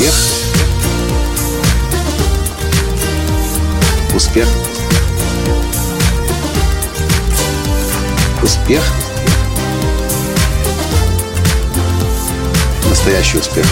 Успех. 0.00 0.14
Успех. 4.14 4.48
Успех. 8.42 8.82
Настоящий 12.88 13.36
успех. 13.36 13.66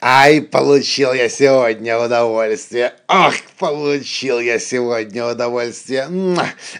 Ай, 0.00 0.40
получил 0.40 1.12
я 1.12 1.28
сегодня 1.28 1.98
удовольствие. 1.98 2.92
Ох, 3.08 3.34
получил 3.58 4.38
я 4.38 4.60
сегодня 4.60 5.26
удовольствие. 5.26 6.08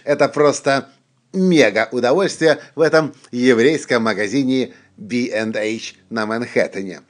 Это 0.05 0.29
просто 0.29 0.87
мега 1.33 1.89
удовольствие 1.91 2.59
в 2.75 2.81
этом 2.81 3.13
еврейском 3.31 4.03
магазине 4.03 4.73
B&H 4.99 5.95
на 6.09 6.25
Манхэттене. 6.25 7.01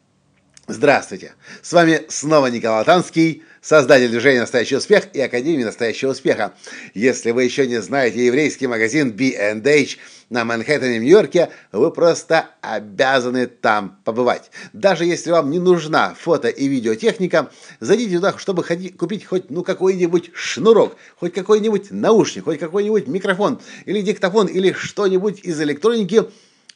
Здравствуйте! 0.68 1.34
С 1.64 1.74
вами 1.74 2.02
снова 2.08 2.46
Николай 2.46 2.86
Танский, 2.86 3.42
создатель 3.60 4.10
движения 4.10 4.42
«Настоящий 4.42 4.76
успех» 4.76 5.08
и 5.14 5.20
Академии 5.20 5.64
«Настоящего 5.64 6.12
успеха». 6.12 6.54
Если 6.94 7.32
вы 7.32 7.46
еще 7.46 7.66
не 7.66 7.82
знаете 7.82 8.24
еврейский 8.24 8.68
магазин 8.68 9.12
B&H 9.12 9.98
на 10.30 10.46
Манхэттене, 10.46 11.00
Нью-Йорке, 11.00 11.50
вы 11.72 11.90
просто 11.90 12.52
обязаны 12.62 13.48
там 13.48 14.00
побывать. 14.06 14.52
Даже 14.72 15.06
если 15.06 15.32
вам 15.32 15.50
не 15.50 15.58
нужна 15.58 16.14
фото- 16.14 16.50
и 16.50 16.68
видеотехника, 16.68 17.50
зайдите 17.80 18.18
туда, 18.18 18.38
чтобы 18.38 18.64
купить 18.64 19.26
хоть 19.26 19.50
ну 19.50 19.64
какой-нибудь 19.64 20.30
шнурок, 20.36 20.96
хоть 21.16 21.34
какой-нибудь 21.34 21.90
наушник, 21.90 22.44
хоть 22.44 22.60
какой-нибудь 22.60 23.08
микрофон 23.08 23.60
или 23.86 24.02
диктофон 24.02 24.46
или 24.46 24.74
что-нибудь 24.74 25.40
из 25.40 25.60
электроники. 25.60 26.26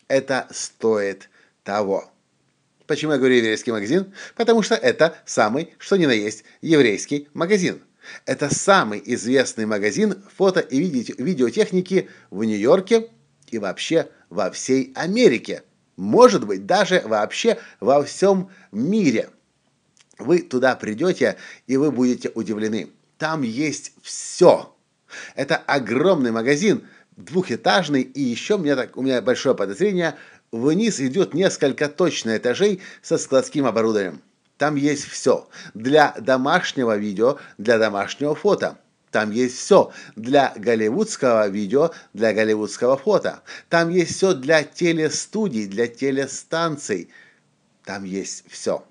Это 0.08 0.48
стоит 0.52 1.30
того. 1.64 2.12
Почему 2.88 3.14
я 3.14 3.18
говорю 3.18 3.36
еврейский 3.36 3.72
магазин? 3.72 4.14
Потому 4.36 4.62
что 4.62 4.76
это 4.76 5.16
самый, 5.26 5.74
что 5.78 5.96
ни 5.96 6.06
на 6.06 6.12
есть, 6.12 6.44
еврейский 6.62 7.30
магазин. 7.34 7.82
Это 8.26 8.54
самый 8.54 9.02
известный 9.06 9.66
магазин 9.66 10.22
фото- 10.36 10.60
и 10.60 10.80
видеотехники 10.80 12.10
в 12.30 12.44
Нью-Йорке 12.44 13.10
и 13.48 13.58
вообще 13.58 14.10
во 14.30 14.52
всей 14.52 14.92
Америке. 14.96 15.64
Может 15.96 16.46
быть, 16.46 16.66
даже 16.66 17.02
вообще 17.06 17.58
во 17.80 18.04
всем 18.04 18.50
мире. 18.72 19.30
Вы 20.18 20.40
туда 20.40 20.76
придете, 20.76 21.38
и 21.68 21.78
вы 21.78 21.92
будете 21.92 22.30
удивлены. 22.36 22.90
Там 23.18 23.42
есть 23.44 23.94
все. 24.02 24.76
Это 25.36 25.56
огромный 25.56 26.32
магазин, 26.32 26.88
двухэтажный, 27.18 28.02
и 28.02 28.22
еще 28.22 28.58
меня, 28.58 28.76
так, 28.76 28.98
у 28.98 29.02
меня 29.02 29.22
большое 29.22 29.56
подозрение– 29.56 30.16
Вниз 30.54 31.00
идет 31.00 31.34
несколько 31.34 31.90
точно 31.90 32.38
этажей 32.38 32.80
со 33.02 33.18
складским 33.18 33.66
оборудованием. 33.66 34.22
Там 34.60 34.76
есть 34.76 35.06
все. 35.06 35.50
Для 35.74 36.14
домашнего 36.20 36.96
видео, 36.96 37.40
для 37.58 37.80
домашнего 37.80 38.36
фото. 38.36 38.78
Там 39.10 39.32
есть 39.32 39.58
все 39.58 39.92
для 40.16 40.54
голливудского 40.56 41.48
видео, 41.48 41.92
для 42.14 42.34
голливудского 42.34 42.98
фото. 42.98 43.42
Там 43.68 43.90
есть 43.90 44.16
все 44.16 44.36
для 44.36 44.62
телестудий, 44.62 45.66
для 45.66 45.88
телестанций. 45.88 47.10
Там 47.84 48.04
есть 48.04 48.44
все. 48.48 48.86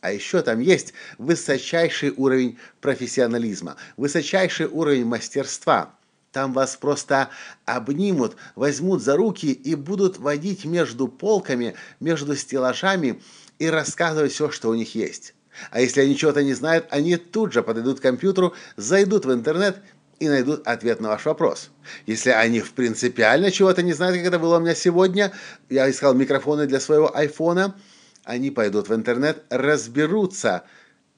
А 0.00 0.12
еще 0.12 0.40
там 0.42 0.60
есть 0.60 0.94
высочайший 1.18 2.10
уровень 2.10 2.60
профессионализма, 2.80 3.76
высочайший 3.96 4.66
уровень 4.66 5.04
мастерства– 5.04 5.92
там 6.38 6.52
вас 6.52 6.76
просто 6.76 7.30
обнимут, 7.64 8.36
возьмут 8.54 9.02
за 9.02 9.16
руки 9.16 9.50
и 9.50 9.74
будут 9.74 10.18
водить 10.18 10.64
между 10.64 11.08
полками, 11.08 11.74
между 11.98 12.36
стеллажами 12.36 13.20
и 13.58 13.66
рассказывать 13.68 14.30
все, 14.30 14.48
что 14.52 14.68
у 14.68 14.74
них 14.74 14.94
есть. 14.94 15.34
А 15.72 15.80
если 15.80 16.00
они 16.00 16.16
чего-то 16.16 16.44
не 16.44 16.54
знают, 16.54 16.86
они 16.90 17.16
тут 17.16 17.52
же 17.52 17.64
подойдут 17.64 17.98
к 17.98 18.02
компьютеру, 18.02 18.54
зайдут 18.76 19.24
в 19.24 19.32
интернет 19.32 19.82
и 20.20 20.28
найдут 20.28 20.64
ответ 20.64 21.00
на 21.00 21.08
ваш 21.08 21.24
вопрос. 21.24 21.70
Если 22.06 22.30
они 22.30 22.60
в 22.60 22.72
принципиально 22.72 23.50
чего-то 23.50 23.82
не 23.82 23.92
знают, 23.92 24.16
как 24.16 24.26
это 24.26 24.38
было 24.38 24.58
у 24.58 24.60
меня 24.60 24.76
сегодня, 24.76 25.32
я 25.68 25.90
искал 25.90 26.14
микрофоны 26.14 26.68
для 26.68 26.78
своего 26.78 27.16
айфона, 27.16 27.74
они 28.22 28.52
пойдут 28.52 28.88
в 28.88 28.94
интернет, 28.94 29.42
разберутся 29.50 30.62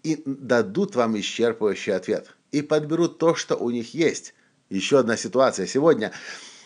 и 0.03 0.23
дадут 0.25 0.97
вам 0.97 1.15
исчерпывающий 1.17 1.93
ответ. 1.93 2.35
И 2.53 2.63
подберут 2.63 3.19
то, 3.19 3.35
что 3.35 3.57
у 3.57 3.69
них 3.69 3.93
есть. 3.93 4.33
Еще 4.71 5.01
одна 5.01 5.17
ситуация. 5.17 5.67
Сегодня 5.67 6.13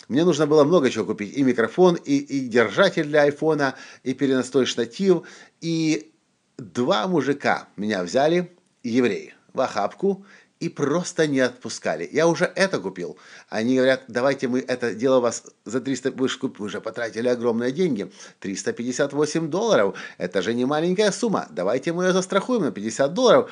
мне 0.09 0.25
нужно 0.25 0.47
было 0.47 0.65
много 0.65 0.91
чего 0.91 1.06
купить. 1.06 1.37
И 1.37 1.42
микрофон, 1.42 1.94
и, 1.94 2.19
и 2.19 2.41
держатель 2.41 3.06
для 3.06 3.22
айфона, 3.22 3.75
и 4.03 4.12
переносной 4.12 4.66
штатив. 4.66 5.22
И 5.62 6.12
два 6.59 7.09
мужика 7.09 7.69
меня 7.76 8.03
взяли, 8.04 8.53
евреи, 8.82 9.34
в 9.54 9.60
охапку, 9.62 10.26
и 10.60 10.69
просто 10.69 11.26
не 11.26 11.41
отпускали. 11.41 12.09
Я 12.12 12.28
уже 12.28 12.44
это 12.44 12.78
купил. 12.78 13.16
Они 13.48 13.76
говорят, 13.76 14.04
давайте 14.09 14.48
мы 14.48 14.60
это 14.60 14.94
дело 14.94 15.21
вас 15.21 15.44
за 15.65 15.81
300, 15.81 16.12
вы 16.12 16.28
же 16.28 16.38
вы 16.42 16.66
уже 16.66 16.82
потратили 16.82 17.28
огромные 17.28 17.72
деньги. 17.72 18.12
358 18.41 19.48
долларов, 19.48 19.97
это 20.19 20.42
же 20.42 20.53
не 20.53 20.66
маленькая 20.66 21.10
сумма. 21.10 21.48
Давайте 21.50 21.94
мы 21.94 22.04
ее 22.04 22.12
застрахуем 22.12 22.62
на 22.62 22.71
50 22.71 23.15
долларов. 23.15 23.50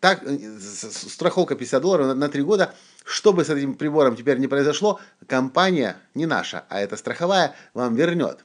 Так, 0.00 0.24
э, 0.24 0.58
страховка 0.58 1.54
50 1.54 1.80
долларов 1.80 2.06
на, 2.08 2.14
на 2.14 2.28
3 2.28 2.42
года– 2.42 2.74
что 3.04 3.32
бы 3.32 3.44
с 3.44 3.50
этим 3.50 3.74
прибором 3.74 4.16
теперь 4.16 4.38
не 4.38 4.48
произошло, 4.48 5.00
компания 5.26 5.96
не 6.14 6.26
наша, 6.26 6.64
а 6.68 6.80
эта 6.80 6.96
страховая 6.96 7.54
вам 7.74 7.94
вернет. 7.94 8.44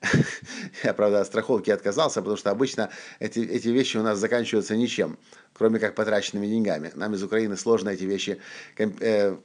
Я, 0.82 0.94
правда, 0.94 1.20
от 1.20 1.26
страховки 1.26 1.70
отказался, 1.70 2.20
потому 2.20 2.36
что 2.36 2.50
обычно 2.50 2.90
эти, 3.20 3.38
эти 3.38 3.68
вещи 3.68 3.96
у 3.96 4.02
нас 4.02 4.18
заканчиваются 4.18 4.76
ничем, 4.76 5.18
кроме 5.52 5.78
как 5.78 5.94
потраченными 5.94 6.46
деньгами. 6.46 6.90
Нам 6.94 7.14
из 7.14 7.22
Украины 7.22 7.56
сложно 7.56 7.90
эти 7.90 8.04
вещи 8.04 8.40
э, 8.78 9.36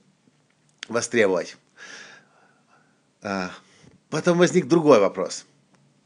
востребовать. 0.89 1.57
А, 3.21 3.51
потом 4.09 4.38
возник 4.39 4.67
другой 4.67 4.99
вопрос– 4.99 5.45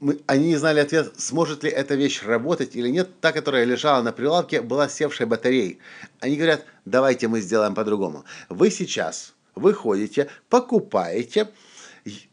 мы, 0.01 0.19
они 0.25 0.47
не 0.47 0.57
знали 0.57 0.79
ответ, 0.79 1.13
сможет 1.17 1.63
ли 1.63 1.69
эта 1.69 1.95
вещь 1.95 2.23
работать 2.23 2.75
или 2.75 2.89
нет. 2.89 3.09
Та, 3.21 3.31
которая 3.31 3.63
лежала 3.63 4.01
на 4.01 4.11
прилавке, 4.11 4.61
была 4.61 4.89
севшей 4.89 5.27
батареей. 5.27 5.79
Они 6.19 6.35
говорят, 6.35 6.65
давайте 6.85 7.27
мы 7.27 7.39
сделаем 7.39 7.75
по-другому. 7.75 8.25
Вы 8.49 8.71
сейчас 8.71 9.33
выходите, 9.53 10.27
покупаете, 10.49 11.49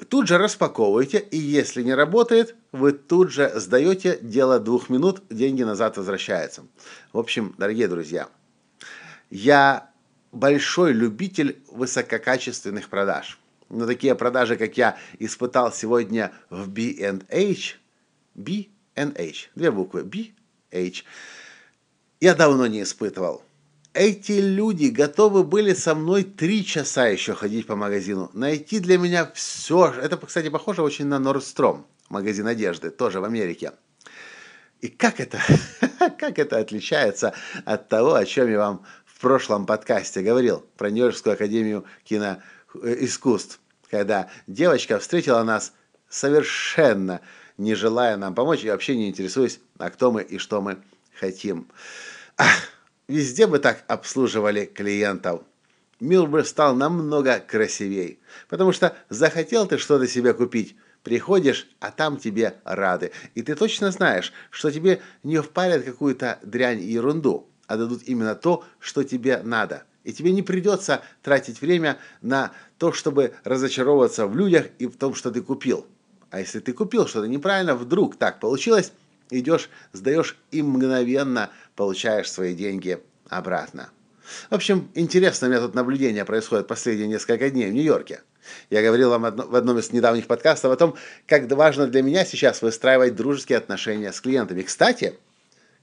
тут 0.08 0.28
же 0.28 0.38
распаковываете, 0.38 1.18
и 1.18 1.36
если 1.36 1.82
не 1.82 1.94
работает, 1.94 2.56
вы 2.72 2.92
тут 2.92 3.30
же 3.30 3.52
сдаете, 3.54 4.18
дело 4.22 4.58
двух 4.58 4.88
минут, 4.88 5.22
деньги 5.28 5.62
назад 5.62 5.98
возвращаются. 5.98 6.62
В 7.12 7.18
общем, 7.18 7.54
дорогие 7.58 7.88
друзья, 7.88 8.28
я 9.28 9.90
большой 10.32 10.92
любитель 10.92 11.62
высококачественных 11.70 12.88
продаж– 12.88 13.38
но 13.68 13.86
такие 13.86 14.14
продажи, 14.14 14.56
как 14.56 14.76
я 14.76 14.96
испытал 15.18 15.72
сегодня 15.72 16.32
в 16.50 16.68
B&H, 16.68 17.78
B&H, 18.34 19.50
две 19.54 19.70
буквы, 19.70 20.04
B-H, 20.04 21.04
я 22.20 22.34
давно 22.34 22.66
не 22.66 22.82
испытывал. 22.82 23.42
Эти 23.94 24.32
люди 24.32 24.86
готовы 24.86 25.44
были 25.44 25.74
со 25.74 25.94
мной 25.94 26.22
три 26.22 26.64
часа 26.64 27.06
еще 27.06 27.34
ходить 27.34 27.66
по 27.66 27.74
магазину, 27.74 28.30
найти 28.32 28.80
для 28.80 28.98
меня 28.98 29.30
все. 29.34 29.92
Это, 29.92 30.16
кстати, 30.16 30.48
похоже 30.50 30.82
очень 30.82 31.06
на 31.06 31.16
Nordstrom, 31.16 31.84
магазин 32.08 32.46
одежды, 32.46 32.90
тоже 32.90 33.20
в 33.20 33.24
Америке. 33.24 33.72
И 34.80 34.88
как 34.88 35.20
это, 35.20 35.40
как 36.18 36.38
это 36.38 36.58
отличается 36.58 37.34
от 37.64 37.88
того, 37.88 38.14
о 38.14 38.24
чем 38.24 38.50
я 38.50 38.58
вам 38.58 38.84
в 39.04 39.20
прошлом 39.20 39.66
подкасте 39.66 40.22
говорил 40.22 40.64
про 40.76 40.90
Нью-Йоркскую 40.90 41.32
академию 41.32 41.84
кино 42.04 42.40
искусств, 42.74 43.60
когда 43.90 44.30
девочка 44.46 44.98
встретила 44.98 45.42
нас 45.42 45.72
совершенно 46.08 47.20
не 47.58 47.74
желая 47.74 48.16
нам 48.16 48.34
помочь 48.34 48.64
и 48.64 48.70
вообще 48.70 48.96
не 48.96 49.08
интересуясь, 49.08 49.60
а 49.78 49.90
кто 49.90 50.10
мы 50.10 50.22
и 50.22 50.38
что 50.38 50.62
мы 50.62 50.78
хотим. 51.12 51.68
Ах, 52.38 52.48
везде 53.08 53.46
бы 53.46 53.58
так 53.58 53.84
обслуживали 53.88 54.64
клиентов. 54.64 55.42
Мир 56.00 56.26
бы 56.26 56.44
стал 56.44 56.76
намного 56.76 57.40
красивей, 57.40 58.20
потому 58.48 58.72
что 58.72 58.96
захотел 59.08 59.66
ты 59.66 59.78
что-то 59.78 60.06
себе 60.06 60.32
купить, 60.32 60.76
приходишь, 61.02 61.68
а 61.80 61.90
там 61.90 62.18
тебе 62.18 62.54
рады. 62.62 63.10
И 63.34 63.42
ты 63.42 63.56
точно 63.56 63.90
знаешь, 63.90 64.32
что 64.50 64.70
тебе 64.70 65.00
не 65.24 65.42
впарят 65.42 65.84
какую-то 65.84 66.38
дрянь 66.44 66.80
и 66.80 66.92
ерунду, 66.92 67.48
а 67.66 67.76
дадут 67.76 68.04
именно 68.04 68.36
то, 68.36 68.64
что 68.78 69.02
тебе 69.02 69.42
надо. 69.42 69.82
И 70.08 70.12
тебе 70.14 70.32
не 70.32 70.40
придется 70.40 71.02
тратить 71.22 71.60
время 71.60 71.98
на 72.22 72.52
то, 72.78 72.94
чтобы 72.94 73.34
разочаровываться 73.44 74.26
в 74.26 74.34
людях 74.34 74.68
и 74.78 74.86
в 74.86 74.96
том, 74.96 75.14
что 75.14 75.30
ты 75.30 75.42
купил. 75.42 75.86
А 76.30 76.40
если 76.40 76.60
ты 76.60 76.72
купил 76.72 77.06
что-то 77.06 77.28
неправильно, 77.28 77.74
вдруг 77.74 78.16
так 78.16 78.40
получилось, 78.40 78.92
идешь, 79.28 79.68
сдаешь 79.92 80.38
и 80.50 80.62
мгновенно 80.62 81.50
получаешь 81.76 82.32
свои 82.32 82.54
деньги 82.54 82.98
обратно. 83.28 83.90
В 84.48 84.54
общем, 84.54 84.90
интересно 84.94 85.44
меня 85.44 85.60
тут 85.60 85.74
наблюдение 85.74 86.24
происходит 86.24 86.68
последние 86.68 87.06
несколько 87.06 87.50
дней 87.50 87.68
в 87.68 87.74
Нью-Йорке. 87.74 88.22
Я 88.70 88.80
говорил 88.80 89.10
вам 89.10 89.24
в 89.24 89.54
одном 89.54 89.78
из 89.78 89.92
недавних 89.92 90.26
подкастов 90.26 90.72
о 90.72 90.76
том, 90.76 90.96
как 91.26 91.52
важно 91.52 91.86
для 91.86 92.00
меня 92.00 92.24
сейчас 92.24 92.62
выстраивать 92.62 93.14
дружеские 93.14 93.58
отношения 93.58 94.10
с 94.10 94.22
клиентами. 94.22 94.62
Кстати, 94.62 95.18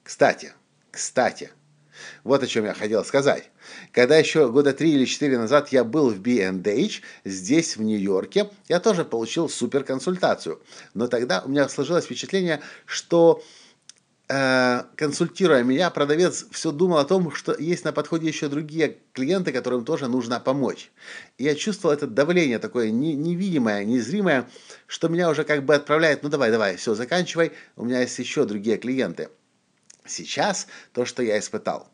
кстати, 0.02 0.54
кстати, 0.90 1.52
вот 2.24 2.44
о 2.44 2.48
чем 2.48 2.66
я 2.66 2.74
хотел 2.74 3.04
сказать. 3.06 3.50
Когда 3.92 4.18
еще 4.18 4.50
года 4.50 4.74
три 4.74 4.94
или 4.94 5.06
четыре 5.06 5.38
назад 5.38 5.70
я 5.70 5.84
был 5.84 6.10
в 6.10 6.20
B&H, 6.20 7.02
здесь, 7.24 7.78
в 7.78 7.82
Нью-Йорке, 7.82 8.50
я 8.68 8.80
тоже 8.80 9.06
получил 9.06 9.50
суперконсультацию. 9.50 10.62
Но 10.94 11.08
тогда 11.08 11.42
у 11.46 11.50
меня 11.50 11.68
сложилось 11.70 12.06
впечатление, 12.06 12.62
что 12.86 13.44
э, 14.30 14.84
консультируя 14.96 15.64
меня, 15.64 15.90
продавец 15.90 16.46
все 16.52 16.72
думал 16.72 16.98
о 16.98 17.06
том, 17.06 17.32
что 17.32 17.56
есть 17.58 17.86
на 17.86 17.92
подходе 17.92 18.28
еще 18.28 18.48
другие 18.48 18.98
клиенты, 19.14 19.52
которым 19.52 19.86
тоже 19.86 20.08
нужно 20.08 20.40
помочь. 20.40 20.92
И 21.38 21.44
я 21.44 21.56
чувствовал 21.56 21.94
это 21.94 22.08
давление 22.08 22.60
такое 22.60 22.92
невидимое, 22.92 23.84
незримое, 23.86 24.50
что 24.88 25.08
меня 25.08 25.30
уже 25.30 25.44
как 25.44 25.64
бы 25.64 25.76
отправляет, 25.76 26.24
ну 26.24 26.30
давай, 26.30 26.52
давай, 26.52 26.76
все, 26.78 26.96
заканчивай, 26.96 27.52
у 27.76 27.86
меня 27.86 28.02
есть 28.02 28.18
еще 28.20 28.46
другие 28.46 28.78
клиенты. 28.78 29.30
Сейчас 30.06 30.68
то, 30.94 31.06
что 31.06 31.24
я 31.24 31.40
испытал, 31.40 31.90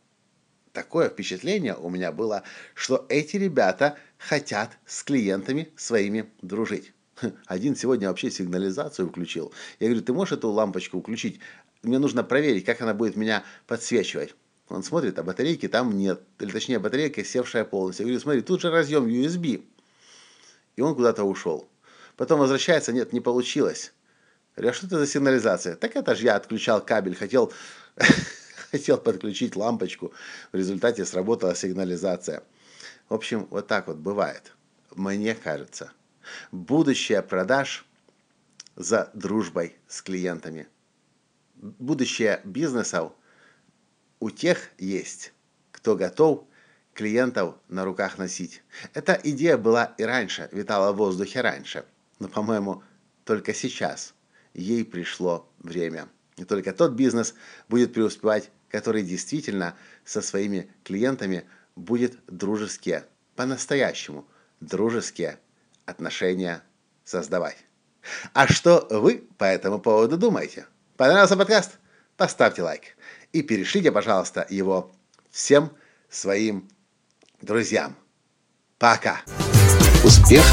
такое 0.74 1.10
впечатление 1.10 1.76
у 1.76 1.90
меня 1.90 2.12
было, 2.12 2.44
что 2.74 3.06
эти 3.10 3.38
ребята 3.38 3.98
хотят 4.18 4.78
с 4.86 5.04
клиентами 5.04 5.72
своими 5.76 6.30
дружить. 6.42 6.94
Один 7.46 7.76
сегодня 7.76 8.08
вообще 8.08 8.30
сигнализацию 8.32 9.10
включил. 9.10 9.54
Я 9.80 9.88
говорю, 9.88 10.04
ты 10.04 10.14
можешь 10.14 10.34
эту 10.34 10.50
лампочку 10.50 11.02
включить? 11.02 11.40
Мне 11.84 12.00
нужно 12.00 12.24
проверить, 12.24 12.66
как 12.66 12.82
она 12.82 12.94
будет 12.94 13.16
меня 13.16 13.44
подсвечивать. 13.68 14.36
Он 14.70 14.84
смотрит, 14.84 15.20
а 15.20 15.24
батарейки 15.24 15.68
там 15.68 15.98
нет. 15.98 16.22
Или 16.40 16.52
точнее, 16.52 16.80
батарейка 16.80 17.24
севшая 17.24 17.66
полностью. 17.66 18.06
Я 18.06 18.08
говорю, 18.08 18.22
смотри, 18.22 18.42
тут 18.42 18.62
же 18.62 18.72
разъем 18.72 19.08
USB. 19.08 19.66
И 20.76 20.82
он 20.82 20.96
куда-то 20.96 21.24
ушел. 21.24 21.68
Потом 22.16 22.40
возвращается, 22.40 22.94
нет, 22.94 23.14
не 23.14 23.20
получилось. 23.20 23.94
Я 24.56 24.62
говорю, 24.62 24.70
а 24.70 24.74
что 24.74 24.88
это 24.88 25.00
за 25.00 25.08
сигнализация? 25.08 25.76
Так 25.76 25.96
это 25.96 26.16
же 26.16 26.26
я 26.26 26.36
отключал 26.36 26.84
кабель, 26.84 27.16
хотел 27.16 27.52
хотел 28.72 28.98
подключить 28.98 29.56
лампочку, 29.56 30.14
в 30.52 30.56
результате 30.56 31.06
сработала 31.06 31.56
сигнализация. 31.56 32.44
В 33.10 33.14
общем, 33.14 33.48
вот 33.50 33.68
так 33.68 33.88
вот 33.88 33.98
бывает. 33.98 34.54
Мне 34.96 35.36
кажется, 35.36 35.92
будущее 36.52 37.22
продаж 37.22 37.86
за 38.76 39.12
дружбой 39.14 39.76
с 39.88 40.02
клиентами. 40.02 40.68
Будущее 41.56 42.42
бизнесов 42.44 43.14
у 44.20 44.30
тех 44.30 44.70
есть, 44.78 45.34
кто 45.72 45.96
готов 45.96 46.46
клиентов 46.94 47.56
на 47.68 47.86
руках 47.86 48.18
носить. 48.18 48.64
Эта 48.94 49.20
идея 49.24 49.58
была 49.58 49.94
и 49.98 50.04
раньше, 50.04 50.50
витала 50.52 50.92
в 50.92 50.98
воздухе 50.98 51.42
раньше. 51.42 51.86
Но, 52.20 52.28
по-моему, 52.28 52.84
только 53.26 53.54
сейчас 53.54 54.14
ей 54.54 54.86
пришло 54.86 55.50
время. 55.60 56.08
И 56.42 56.44
только 56.44 56.74
тот 56.74 56.94
бизнес 56.94 57.36
будет 57.70 57.94
преуспевать, 57.94 58.50
который 58.68 59.04
действительно 59.04 59.76
со 60.04 60.24
своими 60.24 60.72
клиентами 60.84 61.46
будет 61.76 62.18
дружеские, 62.26 63.06
по-настоящему 63.36 64.26
дружеские 64.60 65.38
отношения 65.86 66.64
создавать. 67.06 67.58
А 68.34 68.48
что 68.48 68.88
вы 68.90 69.24
по 69.38 69.44
этому 69.44 69.80
поводу 69.80 70.18
думаете? 70.18 70.66
Понравился 70.98 71.38
подкаст? 71.38 71.74
Поставьте 72.18 72.64
лайк 72.64 72.98
и 73.34 73.44
перешлите, 73.44 73.92
пожалуйста, 73.92 74.48
его 74.50 74.92
всем 75.30 75.72
своим 76.10 76.68
друзьям. 77.40 77.96
Пока! 78.80 79.22
Успех! 80.04 80.44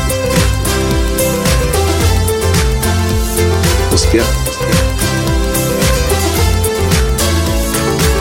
Успех! 3.90 4.26